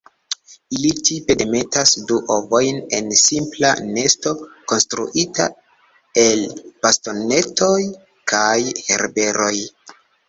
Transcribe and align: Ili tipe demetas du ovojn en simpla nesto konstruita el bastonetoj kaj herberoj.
Ili 0.75 0.91
tipe 1.07 1.33
demetas 1.41 1.91
du 2.11 2.15
ovojn 2.35 2.79
en 2.99 3.11
simpla 3.23 3.73
nesto 3.89 4.33
konstruita 4.73 5.47
el 6.25 6.43
bastonetoj 6.87 7.79
kaj 8.33 8.57
herberoj. 8.89 9.57